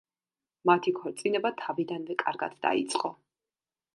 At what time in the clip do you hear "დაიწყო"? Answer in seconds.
2.69-3.15